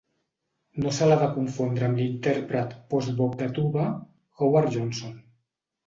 No 0.85 0.93
se 0.99 1.09
l'ha 1.09 1.17
de 1.23 1.27
confondre 1.35 1.87
amb 1.89 2.01
l'intèrpret 2.03 2.75
post-bop 2.95 3.39
de 3.45 3.53
tuba, 3.61 3.89
Howard 4.43 4.77
Johnson. 4.79 5.19